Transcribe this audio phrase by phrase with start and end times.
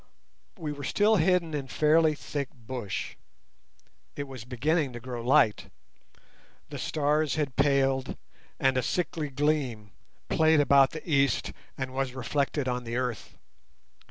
[0.57, 3.15] We were still hidden in fairly thick bush.
[4.15, 5.69] It was beginning to grow light.
[6.71, 8.17] The stars had paled
[8.59, 9.91] and a sickly gleam
[10.27, 13.37] played about the east and was reflected on the earth.